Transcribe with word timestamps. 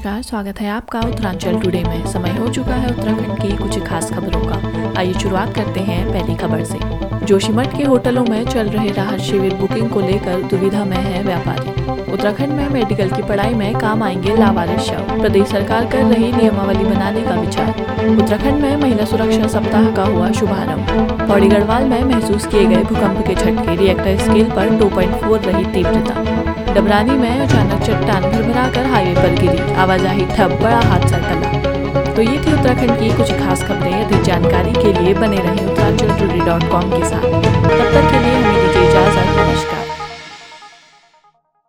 नमस्कार, 0.00 0.22
स्वागत 0.22 0.60
है 0.60 0.68
आपका 0.70 1.00
उत्तरांचल 1.00 1.58
टुडे 1.60 1.82
में। 1.84 2.06
समय 2.06 2.30
हो 2.30 2.48
चुका 2.48 2.74
है 2.74 2.88
उत्तराखंड 2.90 3.40
की 3.42 3.56
कुछ 3.56 3.78
खास 3.84 4.10
खबरों 4.12 4.40
का। 4.40 5.00
आइए 5.00 5.12
शुरुआत 5.12 5.54
करते 5.54 5.80
हैं 5.80 6.12
पहली 6.12 6.34
खबर 6.34 6.64
से। 6.64 6.78
जोशीमठ 7.26 7.76
के 7.76 7.84
होटलों 7.84 8.24
में 8.24 8.44
चल 8.46 8.68
रहे 8.68 8.92
राहत 8.92 9.20
शिविर 9.20 9.54
बुकिंग 9.54 9.90
को 9.90 10.00
लेकर 10.00 10.42
दुविधा 10.42 10.84
में 10.84 10.96
है 10.96 11.22
व्यापारी। 11.22 12.12
उत्तराखंड 12.12 12.52
में 12.52 12.68
मेडिकल 12.68 13.10
की 13.10 13.22
पढ़ाई 13.22 13.54
में 13.54 13.74
काम 13.74 14.02
आएँगे 14.02 14.36
लावारिस 14.36 14.80
शव। 14.80 15.20
प्रदेश 15.20 15.48
सरकार 15.48 15.86
कर 15.86 16.04
रही 16.04 16.32
नियमावली 16.32 16.84
बनाने 16.84 17.22
का 17.22 17.34
विचार। 17.34 17.68
उत्तराखंड 18.18 18.62
में 18.62 18.76
महिला 18.76 19.04
सुरक्षा 19.04 19.48
सप्ताह 19.48 19.90
का 19.90 20.04
हुआ 20.04 20.30
शुभारंभ। 20.32 21.12
पौड़ी 21.28 21.48
गढ़वाल 21.48 21.84
में 21.84 22.04
महसूस 22.04 22.46
किए 22.46 22.64
गए 22.64 22.82
भूकंप 22.82 23.26
के 23.26 23.34
झटके, 23.34 23.76
रिएक्टर 23.76 24.18
स्केल 24.18 24.50
पर 24.50 24.70
2.4 24.70 25.40
रही 25.40 25.64
तीव्रता। 25.64 26.39
डबरानी 26.74 27.14
में 27.18 27.40
अचानक 27.40 27.82
चट्टान 27.82 28.22
भरभरा 28.22 28.66
कर 28.72 28.86
हाईवे 28.86 29.14
पर 29.14 29.32
गिरी। 29.40 29.72
आवाजाही 29.74 30.24
ठप, 30.26 30.50
बड़ा 30.62 30.80
हादसा 30.90 31.18
टला 31.18 31.48
तो 32.12 32.22
ये 32.22 32.36
थी 32.36 32.52
उत्तराखंड 32.52 32.92
की 32.98 33.08
कुछ 33.16 33.32
खास 33.38 33.62
खबरें। 33.62 33.92
अधिक 33.94 34.22
जानकारी 34.22 34.72
के 34.72 34.92
लिए 34.92 35.14
बने 35.14 35.36
रहे 35.36 35.64
उत्तराखंड 35.66 36.00
के 36.92 37.04
साथ। 37.04 37.22
तब 37.22 37.88
तक 37.94 37.99